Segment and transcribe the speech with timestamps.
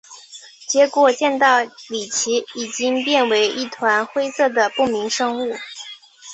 [0.67, 5.55] 结果见到李奇已经变为一团灰色的不明生物。